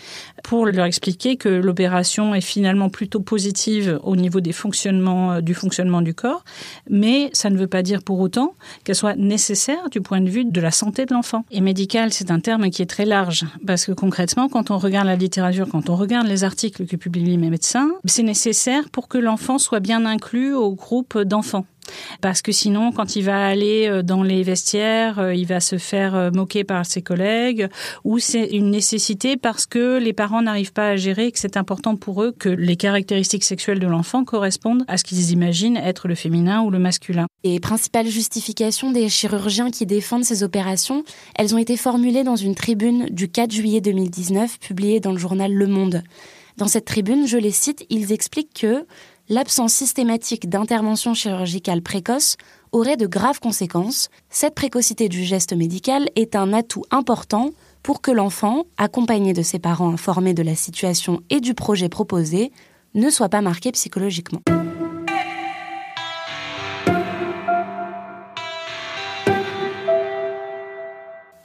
pour 0.42 0.66
leur 0.66 0.84
expliquer 0.84 1.36
que 1.36 1.48
l'opération 1.48 2.34
est 2.34 2.40
finalement 2.40 2.88
plutôt 2.88 3.20
positive 3.20 3.98
au 4.02 4.16
niveau 4.16 4.40
des 4.40 4.52
fonctionnements, 4.52 5.32
euh, 5.32 5.40
du 5.40 5.54
fonctionnement 5.54 6.02
du 6.02 6.14
corps, 6.14 6.44
mais 6.88 7.30
ça 7.32 7.50
ne 7.50 7.56
veut 7.56 7.66
pas 7.66 7.82
dire 7.82 8.02
pour 8.02 8.20
autant 8.20 8.54
qu'elle 8.84 8.94
soit 8.94 9.16
nécessaire 9.16 9.88
du 9.90 10.00
point 10.00 10.20
de 10.20 10.28
vue 10.28 10.44
de 10.44 10.60
la 10.60 10.70
santé 10.70 11.06
de 11.06 11.14
l'enfant. 11.14 11.44
Et 11.50 11.60
médical, 11.60 12.12
c'est 12.12 12.30
un 12.30 12.40
terme 12.40 12.70
qui 12.70 12.82
est 12.82 12.86
très 12.86 13.06
large, 13.06 13.44
parce 13.66 13.86
que 13.86 13.92
concrètement, 13.92 14.48
quand 14.48 14.70
on 14.70 14.78
regarde 14.78 15.06
la 15.06 15.16
littérature, 15.16 15.68
quand 15.70 15.90
on 15.90 15.96
regarde 15.96 16.26
les 16.26 16.44
articles 16.44 16.86
que 16.86 16.96
publient 16.96 17.38
mes 17.38 17.50
médecins, 17.50 17.90
c'est 18.04 18.22
nécessaire 18.22 18.90
pour 18.90 19.08
que 19.08 19.18
l'enfant 19.18 19.58
soit 19.58 19.80
bien 19.80 20.04
inclus 20.04 20.54
au 20.54 20.74
groupe 20.74 21.18
d'enfants. 21.18 21.66
Parce 22.20 22.42
que 22.42 22.52
sinon, 22.52 22.92
quand 22.92 23.16
il 23.16 23.22
va 23.22 23.46
aller 23.46 23.86
euh, 23.88 24.02
dans 24.02 24.22
les 24.22 24.42
vestiaires, 24.42 25.18
euh, 25.18 25.34
il 25.34 25.46
va 25.46 25.60
se 25.60 25.78
faire 25.78 26.14
euh, 26.14 26.30
moquer 26.30 26.64
par 26.64 26.86
ses 26.86 27.02
collègues, 27.02 27.68
ou 28.04 28.18
c'est 28.18 28.46
une 28.46 28.70
nécessité 28.70 29.36
parce 29.36 29.66
que 29.66 29.98
les 29.98 30.12
parents 30.12 30.42
n'arrivent 30.42 30.72
pas 30.72 30.88
à 30.88 30.96
gérer, 30.96 31.32
que 31.32 31.38
c'est 31.38 31.56
important 31.56 31.96
pour 31.96 32.22
eux 32.22 32.32
que 32.32 32.48
les 32.48 32.76
caractéristiques 32.76 33.44
sexuelles 33.44 33.78
de 33.78 33.86
l'enfant 33.86 34.24
correspondent 34.24 34.84
à 34.88 34.96
ce 34.96 35.04
qu'ils 35.04 35.30
imaginent 35.32 35.76
être 35.76 36.08
le 36.08 36.14
féminin 36.14 36.62
ou 36.62 36.70
le 36.70 36.78
masculin. 36.78 37.26
Les 37.44 37.60
principales 37.60 38.08
justifications 38.08 38.90
des 38.90 39.08
chirurgiens 39.08 39.70
qui 39.70 39.86
défendent 39.86 40.24
ces 40.24 40.42
opérations, 40.42 41.04
elles 41.36 41.54
ont 41.54 41.58
été 41.58 41.76
formulées 41.76 42.24
dans 42.24 42.36
une 42.36 42.54
tribune 42.54 43.06
du 43.10 43.28
4 43.28 43.50
juillet 43.52 43.80
2019 43.80 44.58
publiée 44.58 45.00
dans 45.00 45.12
le 45.12 45.18
journal 45.18 45.52
Le 45.52 45.66
Monde. 45.66 46.02
Dans 46.56 46.68
cette 46.68 46.84
tribune, 46.84 47.26
je 47.26 47.36
les 47.36 47.50
cite, 47.50 47.84
ils 47.90 48.12
expliquent 48.12 48.60
que 48.60 48.86
l'absence 49.28 49.72
systématique 49.72 50.48
d'intervention 50.48 51.14
chirurgicale 51.14 51.82
précoce 51.82 52.36
aurait 52.72 52.96
de 52.96 53.06
graves 53.06 53.40
conséquences. 53.40 54.10
Cette 54.28 54.54
précocité 54.54 55.08
du 55.08 55.24
geste 55.24 55.54
médical 55.54 56.08
est 56.16 56.36
un 56.36 56.52
atout 56.52 56.84
important 56.90 57.50
pour 57.82 58.00
que 58.00 58.10
l'enfant, 58.10 58.64
accompagné 58.78 59.32
de 59.32 59.42
ses 59.42 59.58
parents 59.58 59.90
informés 59.90 60.34
de 60.34 60.42
la 60.42 60.54
situation 60.54 61.20
et 61.30 61.40
du 61.40 61.54
projet 61.54 61.88
proposé, 61.88 62.50
ne 62.94 63.10
soit 63.10 63.28
pas 63.28 63.42
marqué 63.42 63.72
psychologiquement. 63.72 64.40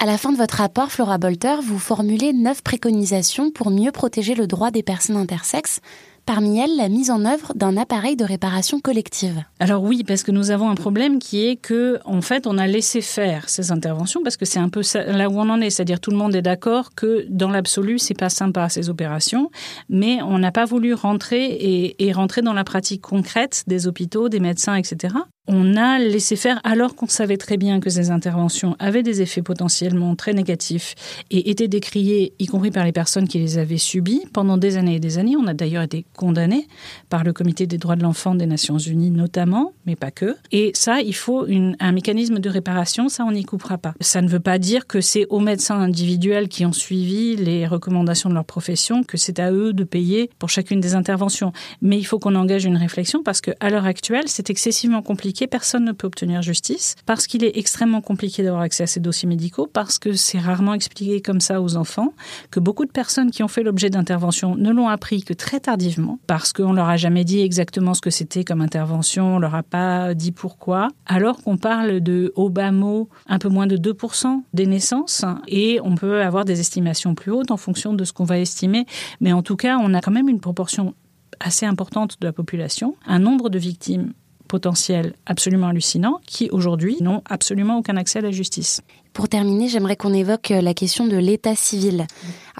À 0.01 0.05
la 0.05 0.17
fin 0.17 0.31
de 0.31 0.37
votre 0.37 0.55
rapport, 0.55 0.91
Flora 0.91 1.17
Bolter, 1.17 1.57
vous 1.61 1.77
formulez 1.77 2.31
neuf 2.31 2.63
préconisations 2.63 3.51
pour 3.51 3.69
mieux 3.69 3.91
protéger 3.91 4.33
le 4.33 4.47
droit 4.47 4.71
des 4.71 4.81
personnes 4.81 5.17
intersexes 5.17 5.81
parmi 6.29 6.59
elles 6.59 6.77
la 6.77 6.89
mise 6.89 7.09
en 7.09 7.25
œuvre 7.25 7.53
d'un 7.55 7.75
appareil 7.75 8.15
de 8.15 8.23
réparation 8.23 8.79
collective. 8.79 9.43
Alors 9.59 9.81
oui, 9.81 10.03
parce 10.03 10.21
que 10.21 10.29
nous 10.29 10.51
avons 10.51 10.69
un 10.69 10.75
problème 10.75 11.17
qui 11.17 11.47
est 11.47 11.55
que, 11.55 11.97
en 12.05 12.21
fait, 12.21 12.45
on 12.45 12.59
a 12.59 12.67
laissé 12.67 13.01
faire 13.01 13.49
ces 13.49 13.71
interventions 13.71 14.21
parce 14.21 14.37
que 14.37 14.45
c'est 14.45 14.59
un 14.59 14.69
peu 14.69 14.81
là 14.93 15.27
où 15.27 15.39
on 15.39 15.49
en 15.49 15.59
est, 15.59 15.71
c'est-à-dire 15.71 15.99
tout 15.99 16.11
le 16.11 16.17
monde 16.17 16.35
est 16.35 16.43
d'accord 16.43 16.93
que 16.93 17.25
dans 17.29 17.49
l'absolu, 17.49 17.97
c'est 17.97 18.13
pas 18.13 18.29
sympa 18.29 18.69
ces 18.69 18.91
opérations, 18.91 19.49
mais 19.89 20.21
on 20.21 20.37
n'a 20.37 20.51
pas 20.51 20.65
voulu 20.65 20.93
rentrer 20.93 21.45
et, 21.45 22.05
et 22.05 22.11
rentrer 22.11 22.43
dans 22.43 22.53
la 22.53 22.63
pratique 22.63 23.01
concrète 23.01 23.63
des 23.65 23.87
hôpitaux, 23.87 24.29
des 24.29 24.39
médecins, 24.39 24.75
etc 24.75 25.15
on 25.51 25.75
a 25.75 25.97
laissé 25.97 26.35
faire 26.35 26.61
alors 26.63 26.95
qu'on 26.95 27.07
savait 27.07 27.37
très 27.37 27.57
bien 27.57 27.79
que 27.79 27.89
ces 27.89 28.11
interventions 28.11 28.75
avaient 28.77 29.01
des 29.01 29.23
effets 29.23 29.41
potentiellement 29.41 30.15
très 30.15 30.31
négatifs 30.33 30.93
et 31.31 31.49
étaient 31.49 31.67
décriés, 31.67 32.33
y 32.37 32.45
compris 32.45 32.69
par 32.69 32.85
les 32.85 32.91
personnes 32.91 33.27
qui 33.27 33.39
les 33.39 33.57
avaient 33.57 33.79
subies 33.79 34.21
pendant 34.31 34.57
des 34.57 34.77
années 34.77 34.95
et 34.95 34.99
des 34.99 35.17
années. 35.17 35.35
On 35.35 35.47
a 35.47 35.55
d'ailleurs 35.55 35.81
été 35.81 36.05
condamnés 36.15 36.67
par 37.09 37.23
le 37.23 37.33
Comité 37.33 37.65
des 37.65 37.79
droits 37.79 37.95
de 37.95 38.03
l'enfant 38.03 38.35
des 38.35 38.45
Nations 38.45 38.77
Unies 38.77 39.09
notamment, 39.09 39.73
mais 39.87 39.95
pas 39.95 40.11
que. 40.11 40.35
Et 40.51 40.69
ça, 40.75 41.01
il 41.01 41.15
faut 41.15 41.47
un 41.79 41.91
mécanisme 41.91 42.37
de 42.37 42.49
réparation, 42.49 43.09
ça 43.09 43.25
on 43.25 43.31
n'y 43.31 43.43
coupera 43.43 43.79
pas. 43.79 43.95
Ça 44.01 44.21
ne 44.21 44.29
veut 44.29 44.39
pas 44.39 44.59
dire 44.59 44.85
que 44.85 45.01
c'est 45.01 45.25
aux 45.31 45.39
médecins 45.39 45.79
individuels 45.79 46.47
qui 46.47 46.63
ont 46.63 46.73
suivi 46.73 47.35
les 47.35 47.65
recommandations 47.65 48.29
de 48.29 48.35
leur 48.35 48.45
profession 48.45 49.03
que 49.03 49.17
c'est 49.17 49.39
à 49.39 49.51
eux 49.51 49.73
de 49.73 49.83
payer 49.83 50.29
pour 50.37 50.49
chacune 50.49 50.79
des 50.79 50.93
interventions. 50.93 51.53
Mais 51.81 51.97
il 51.97 52.03
faut 52.03 52.19
qu'on 52.19 52.35
engage 52.35 52.65
une 52.65 52.77
réflexion 52.77 53.23
parce 53.23 53.41
qu'à 53.41 53.69
l'heure 53.71 53.85
actuelle, 53.85 54.25
c'est 54.27 54.51
excessivement 54.51 55.01
compliqué 55.01 55.38
personne 55.47 55.85
ne 55.85 55.91
peut 55.91 56.07
obtenir 56.07 56.41
justice, 56.41 56.95
parce 57.05 57.27
qu'il 57.27 57.43
est 57.43 57.57
extrêmement 57.57 58.01
compliqué 58.01 58.43
d'avoir 58.43 58.61
accès 58.61 58.83
à 58.83 58.87
ces 58.87 58.99
dossiers 58.99 59.27
médicaux, 59.27 59.67
parce 59.71 59.99
que 59.99 60.13
c'est 60.13 60.39
rarement 60.39 60.73
expliqué 60.73 61.21
comme 61.21 61.41
ça 61.41 61.61
aux 61.61 61.75
enfants, 61.75 62.13
que 62.51 62.59
beaucoup 62.59 62.85
de 62.85 62.91
personnes 62.91 63.31
qui 63.31 63.43
ont 63.43 63.47
fait 63.47 63.63
l'objet 63.63 63.89
d'interventions 63.89 64.55
ne 64.55 64.71
l'ont 64.71 64.87
appris 64.87 65.23
que 65.23 65.33
très 65.33 65.59
tardivement, 65.59 66.19
parce 66.27 66.53
qu'on 66.53 66.73
leur 66.73 66.89
a 66.89 66.97
jamais 66.97 67.23
dit 67.23 67.41
exactement 67.41 67.93
ce 67.93 68.01
que 68.01 68.09
c'était 68.09 68.43
comme 68.43 68.61
intervention, 68.61 69.35
on 69.35 69.39
leur 69.39 69.55
a 69.55 69.63
pas 69.63 70.13
dit 70.13 70.31
pourquoi, 70.31 70.89
alors 71.05 71.41
qu'on 71.41 71.57
parle 71.57 72.01
de 72.01 72.31
au 72.35 72.49
bas 72.49 72.71
mot 72.71 73.09
un 73.27 73.39
peu 73.39 73.49
moins 73.49 73.67
de 73.67 73.77
2% 73.77 74.43
des 74.53 74.65
naissances, 74.65 75.25
et 75.47 75.79
on 75.83 75.95
peut 75.95 76.21
avoir 76.21 76.45
des 76.45 76.59
estimations 76.59 77.15
plus 77.15 77.31
hautes 77.31 77.51
en 77.51 77.57
fonction 77.57 77.93
de 77.93 78.03
ce 78.03 78.13
qu'on 78.13 78.25
va 78.25 78.39
estimer, 78.39 78.85
mais 79.19 79.33
en 79.33 79.41
tout 79.41 79.55
cas, 79.55 79.77
on 79.79 79.93
a 79.93 80.01
quand 80.01 80.11
même 80.11 80.29
une 80.29 80.39
proportion 80.39 80.93
assez 81.39 81.65
importante 81.65 82.17
de 82.19 82.27
la 82.27 82.33
population, 82.33 82.95
un 83.07 83.19
nombre 83.19 83.49
de 83.49 83.57
victimes 83.57 84.13
potentiels 84.49 85.13
absolument 85.25 85.69
hallucinants 85.69 86.19
qui 86.25 86.49
aujourd'hui 86.49 86.97
n'ont 86.99 87.21
absolument 87.29 87.77
aucun 87.77 87.95
accès 87.95 88.19
à 88.19 88.23
la 88.23 88.31
justice. 88.31 88.81
Pour 89.13 89.27
terminer, 89.27 89.67
j'aimerais 89.67 89.95
qu'on 89.95 90.13
évoque 90.13 90.51
euh, 90.51 90.61
la 90.61 90.73
question 90.73 91.07
de 91.07 91.17
l'état 91.17 91.55
civil. 91.55 92.05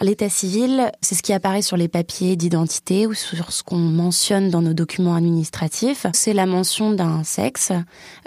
L'état 0.01 0.29
civil, 0.29 0.91
c'est 1.01 1.15
ce 1.15 1.21
qui 1.21 1.33
apparaît 1.33 1.61
sur 1.61 1.77
les 1.77 1.87
papiers 1.87 2.35
d'identité 2.35 3.05
ou 3.05 3.13
sur 3.13 3.51
ce 3.51 3.63
qu'on 3.63 3.77
mentionne 3.77 4.49
dans 4.49 4.61
nos 4.61 4.73
documents 4.73 5.15
administratifs. 5.15 6.05
C'est 6.13 6.33
la 6.33 6.45
mention 6.45 6.91
d'un 6.91 7.23
sexe, 7.23 7.71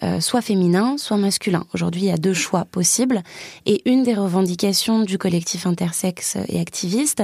euh, 0.02 0.20
soit 0.20 0.42
féminin, 0.42 0.96
soit 0.98 1.16
masculin. 1.16 1.64
Aujourd'hui, 1.74 2.02
il 2.02 2.06
y 2.06 2.12
a 2.12 2.16
deux 2.16 2.34
choix 2.34 2.64
possibles. 2.64 3.22
Et 3.66 3.82
une 3.90 4.02
des 4.02 4.14
revendications 4.14 5.00
du 5.00 5.18
collectif 5.18 5.66
intersexe 5.66 6.36
et 6.48 6.60
activiste, 6.60 7.22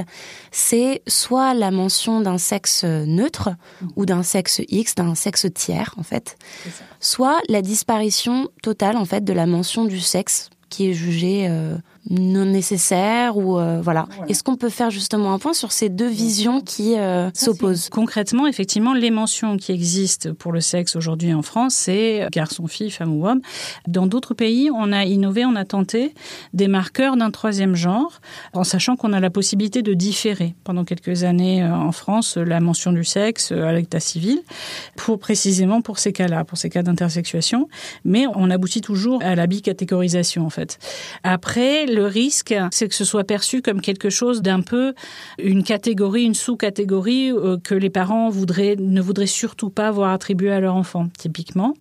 c'est 0.51 1.01
soit 1.07 1.53
la 1.53 1.71
mention 1.71 2.21
d'un 2.21 2.37
sexe 2.37 2.83
neutre 2.83 3.49
ou 3.95 4.05
d'un 4.05 4.23
sexe 4.23 4.61
X, 4.67 4.95
d'un 4.95 5.15
sexe 5.15 5.47
tiers, 5.53 5.93
en 5.97 6.03
fait, 6.03 6.37
soit 6.99 7.39
la 7.47 7.61
disparition 7.61 8.49
totale, 8.63 8.97
en 8.97 9.05
fait, 9.05 9.23
de 9.23 9.33
la 9.33 9.45
mention 9.45 9.85
du 9.85 9.99
sexe 9.99 10.49
qui 10.69 10.89
est 10.89 10.93
jugé 10.93 11.47
euh, 11.47 11.75
non 12.09 12.45
nécessaire 12.45 13.37
ou 13.37 13.59
euh, 13.59 13.81
voilà. 13.81 14.07
Est-ce 14.27 14.43
qu'on 14.43 14.55
peut 14.55 14.69
faire 14.69 14.89
justement 14.89 15.33
un 15.33 15.39
point 15.39 15.53
sur 15.53 15.71
ces 15.71 15.89
deux 15.89 16.07
visions 16.07 16.61
qui 16.61 16.97
euh, 16.97 17.29
s'opposent? 17.33 17.89
Concrètement, 17.89 18.47
effectivement, 18.47 18.93
les 18.93 19.11
mentions 19.11 19.57
qui 19.57 19.71
existent 19.71 20.33
pour 20.33 20.51
le 20.51 20.61
sexe 20.61 20.95
aujourd'hui 20.95 21.33
en 21.33 21.41
France, 21.41 21.75
c'est 21.75 22.27
garçon, 22.31 22.67
fille, 22.67 22.89
femme 22.89 23.15
ou 23.15 23.27
homme. 23.27 23.41
Dans 23.87 24.07
d'autres 24.07 24.33
pays, 24.33 24.69
on 24.73 24.91
a 24.91 25.05
innové, 25.05 25.45
on 25.45 25.55
a 25.55 25.65
tenté 25.65 26.13
des 26.53 26.67
marqueurs 26.67 27.15
d'un 27.15 27.31
troisième 27.31 27.75
genre, 27.75 28.21
en 28.53 28.63
sachant 28.63 28.95
qu'on 28.95 29.13
a 29.13 29.19
la 29.19 29.29
possibilité 29.29 29.81
de 29.81 29.93
différer 29.93 30.55
pendant 30.63 30.85
quelques 30.85 31.23
années 31.23 31.63
euh, 31.63 31.73
en 31.73 31.91
France 31.91 32.37
la 32.37 32.59
mention 32.59 32.91
du 32.91 33.03
sexe 33.03 33.51
à 33.51 33.71
l'état 33.71 33.99
civil, 33.99 34.41
pour 34.95 35.19
précisément 35.19 35.81
pour 35.81 35.99
ces 35.99 36.11
cas-là, 36.11 36.43
pour 36.43 36.57
ces 36.57 36.69
cas 36.69 36.81
d'intersexuation. 36.81 37.69
Mais 38.03 38.25
on 38.35 38.49
aboutit 38.49 38.81
toujours 38.81 39.21
à 39.21 39.35
la 39.35 39.45
bicatégorisation 39.45 40.45
en 40.45 40.49
fait. 40.49 40.79
Après, 41.23 41.85
le 41.85 41.98
risque, 42.01 42.53
c'est 42.71 42.87
que 42.87 42.95
ce 42.95 43.05
soit 43.05 43.23
perçu 43.23 43.61
comme 43.61 43.81
quelque 43.81 44.09
chose 44.09 44.41
d'un 44.41 44.61
peu 44.61 44.93
une 45.37 45.63
catégorie, 45.63 46.23
une 46.23 46.33
sous-catégorie 46.33 47.31
euh, 47.31 47.57
que 47.57 47.75
les 47.75 47.89
parents 47.89 48.29
voudraient, 48.29 48.75
ne 48.77 49.01
voudraient 49.01 49.27
surtout 49.27 49.69
pas 49.69 49.91
voir 49.91 50.11
attribuée 50.11 50.51
à 50.51 50.59
leur 50.59 50.75
enfant, 50.75 51.07
typiquement, 51.17 51.75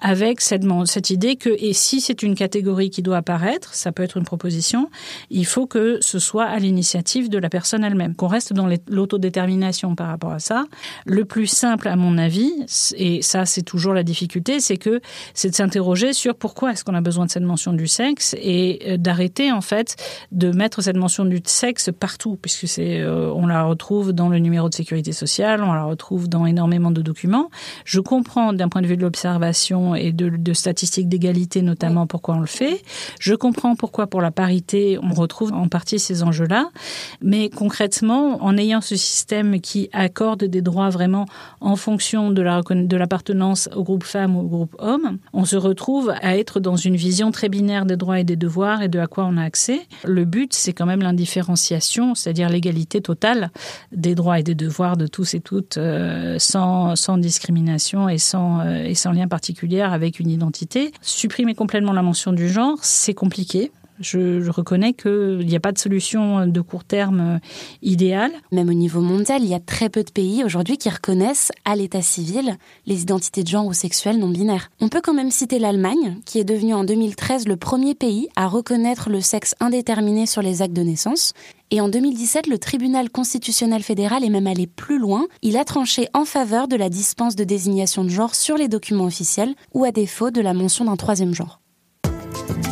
avec 0.00 0.40
cette, 0.40 0.64
cette 0.86 1.10
idée 1.10 1.36
que, 1.36 1.50
et 1.58 1.72
si 1.72 2.00
c'est 2.00 2.22
une 2.22 2.34
catégorie 2.34 2.90
qui 2.90 3.02
doit 3.02 3.18
apparaître, 3.18 3.74
ça 3.74 3.92
peut 3.92 4.02
être 4.02 4.16
une 4.16 4.24
proposition, 4.24 4.90
il 5.30 5.46
faut 5.46 5.66
que 5.66 5.98
ce 6.00 6.18
soit 6.18 6.44
à 6.44 6.58
l'initiative 6.58 7.28
de 7.28 7.38
la 7.38 7.48
personne 7.48 7.84
elle-même, 7.84 8.14
qu'on 8.14 8.28
reste 8.28 8.52
dans 8.52 8.68
l'autodétermination 8.88 9.94
par 9.94 10.08
rapport 10.08 10.32
à 10.32 10.38
ça. 10.38 10.64
Le 11.06 11.24
plus 11.24 11.46
simple, 11.46 11.88
à 11.88 11.96
mon 11.96 12.18
avis, 12.18 12.52
et 12.96 13.22
ça 13.22 13.46
c'est 13.46 13.62
toujours 13.62 13.94
la 13.94 14.02
difficulté, 14.02 14.60
c'est 14.60 14.76
que 14.76 15.00
c'est 15.34 15.50
de 15.50 15.54
s'interroger 15.54 16.12
sur 16.12 16.34
pourquoi 16.34 16.72
est-ce 16.72 16.84
qu'on 16.84 16.94
a 16.94 17.00
besoin 17.00 17.26
de 17.26 17.30
cette 17.30 17.42
mention 17.42 17.72
du 17.72 17.86
sexe 17.86 18.34
et 18.40 18.80
euh, 18.86 18.96
en 19.52 19.60
fait 19.60 19.96
de 20.32 20.50
mettre 20.50 20.82
cette 20.82 20.96
mention 20.96 21.24
du 21.24 21.40
sexe 21.44 21.90
partout, 21.98 22.38
puisque 22.40 22.68
c'est, 22.68 23.00
euh, 23.00 23.32
on 23.34 23.46
la 23.46 23.64
retrouve 23.64 24.12
dans 24.12 24.28
le 24.28 24.38
numéro 24.38 24.68
de 24.68 24.74
sécurité 24.74 25.12
sociale, 25.12 25.62
on 25.62 25.72
la 25.72 25.84
retrouve 25.84 26.28
dans 26.28 26.46
énormément 26.46 26.90
de 26.90 27.02
documents. 27.02 27.50
Je 27.84 28.00
comprends 28.00 28.52
d'un 28.52 28.68
point 28.68 28.82
de 28.82 28.86
vue 28.86 28.96
de 28.96 29.02
l'observation 29.02 29.94
et 29.94 30.12
de, 30.12 30.28
de 30.28 30.52
statistiques 30.52 31.08
d'égalité 31.08 31.62
notamment 31.62 32.06
pourquoi 32.06 32.36
on 32.36 32.40
le 32.40 32.46
fait. 32.46 32.82
Je 33.20 33.34
comprends 33.34 33.76
pourquoi 33.76 34.06
pour 34.06 34.20
la 34.20 34.30
parité 34.30 34.98
on 35.02 35.14
retrouve 35.14 35.52
en 35.52 35.68
partie 35.68 35.98
ces 35.98 36.22
enjeux-là, 36.22 36.70
mais 37.22 37.48
concrètement, 37.48 38.42
en 38.44 38.56
ayant 38.56 38.80
ce 38.80 38.96
système 38.96 39.60
qui 39.60 39.88
accorde 39.92 40.44
des 40.44 40.62
droits 40.62 40.90
vraiment 40.90 41.26
en 41.60 41.76
fonction 41.76 42.30
de 42.30 42.42
la 42.42 42.60
de 42.68 42.96
l'appartenance 42.96 43.68
au 43.74 43.84
groupe 43.84 44.04
femme 44.04 44.36
ou 44.36 44.40
au 44.40 44.48
groupe 44.48 44.76
homme, 44.78 45.18
on 45.32 45.44
se 45.44 45.56
retrouve 45.56 46.12
à 46.20 46.36
être 46.36 46.60
dans 46.60 46.76
une 46.76 46.96
vision 46.96 47.30
très 47.30 47.48
binaire 47.48 47.86
des 47.86 47.96
droits 47.96 48.20
et 48.20 48.24
des 48.24 48.36
devoirs 48.36 48.82
et 48.82 48.88
de 48.88 48.98
à 48.98 49.06
quoi 49.06 49.24
on 49.24 49.37
accès. 49.38 49.80
Le 50.04 50.24
but, 50.24 50.52
c'est 50.54 50.72
quand 50.72 50.86
même 50.86 51.00
l'indifférenciation, 51.00 52.14
c'est-à-dire 52.14 52.48
l'égalité 52.48 53.00
totale 53.00 53.50
des 53.92 54.14
droits 54.14 54.38
et 54.38 54.42
des 54.42 54.54
devoirs 54.54 54.96
de 54.96 55.06
tous 55.06 55.34
et 55.34 55.40
toutes, 55.40 55.76
euh, 55.76 56.38
sans, 56.38 56.96
sans 56.96 57.18
discrimination 57.18 58.08
et 58.08 58.18
sans, 58.18 58.60
euh, 58.60 58.84
et 58.84 58.94
sans 58.94 59.12
lien 59.12 59.28
particulier 59.28 59.80
avec 59.80 60.20
une 60.20 60.30
identité. 60.30 60.92
Supprimer 61.02 61.54
complètement 61.54 61.92
la 61.92 62.02
mention 62.02 62.32
du 62.32 62.48
genre, 62.48 62.78
c'est 62.82 63.14
compliqué. 63.14 63.70
Je, 64.00 64.48
reconnais 64.50 64.92
qu'il 64.92 65.46
n'y 65.46 65.56
a 65.56 65.60
pas 65.60 65.72
de 65.72 65.78
solution 65.78 66.46
de 66.46 66.60
court 66.60 66.84
terme 66.84 67.20
euh, 67.20 67.38
idéale. 67.82 68.32
Même 68.52 68.68
au 68.68 68.74
niveau 68.74 69.00
mondial, 69.00 69.42
il 69.42 69.48
y 69.48 69.54
a 69.54 69.60
très 69.60 69.88
peu 69.88 70.04
de 70.04 70.10
pays 70.10 70.44
aujourd'hui 70.44 70.78
qui 70.78 70.88
reconnaissent 70.88 71.50
à 71.64 71.74
l'état 71.76 72.02
civil 72.02 72.56
les 72.86 73.02
identités 73.02 73.42
de 73.42 73.48
genre 73.48 73.66
ou 73.66 73.72
sexuelles 73.72 74.18
non 74.18 74.28
binaires. 74.28 74.70
On 74.80 74.88
peut 74.88 75.00
quand 75.02 75.14
même 75.14 75.30
citer 75.30 75.58
l'Allemagne, 75.58 76.18
qui 76.24 76.38
est 76.38 76.44
devenue 76.44 76.74
en 76.74 76.84
2013 76.84 77.48
le 77.48 77.56
premier 77.56 77.94
pays 77.94 78.28
à 78.36 78.46
reconnaître 78.46 79.10
le 79.10 79.20
sexe 79.20 79.54
indéterminé 79.60 80.26
sur 80.26 80.42
les 80.42 80.62
actes 80.62 80.76
de 80.76 80.82
naissance. 80.82 81.32
Et 81.70 81.80
en 81.80 81.88
2017, 81.88 82.46
le 82.46 82.58
tribunal 82.58 83.10
constitutionnel 83.10 83.82
fédéral 83.82 84.24
est 84.24 84.30
même 84.30 84.46
allé 84.46 84.66
plus 84.66 84.98
loin. 84.98 85.26
Il 85.42 85.56
a 85.56 85.64
tranché 85.64 86.08
en 86.14 86.24
faveur 86.24 86.68
de 86.68 86.76
la 86.76 86.88
dispense 86.88 87.36
de 87.36 87.44
désignation 87.44 88.04
de 88.04 88.08
genre 88.08 88.34
sur 88.34 88.56
les 88.56 88.68
documents 88.68 89.04
officiels 89.04 89.54
ou 89.74 89.84
à 89.84 89.92
défaut 89.92 90.30
de 90.30 90.40
la 90.40 90.54
mention 90.54 90.84
d'un 90.84 90.96
troisième 90.96 91.34
genre. 91.34 91.60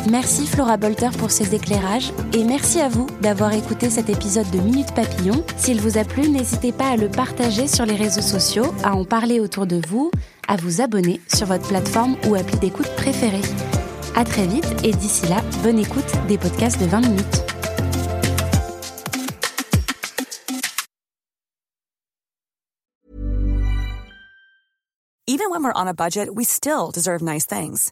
Merci 0.09 0.47
Flora 0.47 0.77
Bolter 0.77 1.09
pour 1.17 1.31
ces 1.31 1.53
éclairages 1.53 2.13
et 2.33 2.43
merci 2.43 2.79
à 2.79 2.87
vous 2.87 3.07
d'avoir 3.21 3.53
écouté 3.53 3.89
cet 3.89 4.09
épisode 4.09 4.49
de 4.51 4.59
Minute 4.59 4.93
Papillon. 4.93 5.43
S'il 5.57 5.81
vous 5.81 5.97
a 5.97 6.05
plu, 6.05 6.29
n'hésitez 6.29 6.71
pas 6.71 6.89
à 6.89 6.95
le 6.95 7.09
partager 7.09 7.67
sur 7.67 7.85
les 7.85 7.95
réseaux 7.95 8.21
sociaux, 8.21 8.73
à 8.83 8.95
en 8.95 9.03
parler 9.03 9.39
autour 9.39 9.65
de 9.67 9.81
vous, 9.87 10.11
à 10.47 10.55
vous 10.55 10.81
abonner 10.81 11.19
sur 11.33 11.47
votre 11.47 11.67
plateforme 11.67 12.15
ou 12.27 12.35
appli 12.35 12.57
d'écoute 12.57 12.89
préférée. 12.95 13.41
À 14.15 14.23
très 14.23 14.47
vite 14.47 14.65
et 14.83 14.91
d'ici 14.91 15.27
là, 15.27 15.41
bonne 15.63 15.79
écoute 15.79 16.11
des 16.27 16.37
podcasts 16.37 16.79
de 16.79 16.85
20 16.85 17.01
minutes. 17.01 17.43
Even 25.29 25.49
when 25.49 25.61
we're 25.61 25.73
on 25.75 25.87
a 25.87 25.93
budget, 25.93 26.33
we 26.33 26.45
still 26.45 26.89
deserve 26.89 27.21
nice 27.21 27.45
things. 27.45 27.91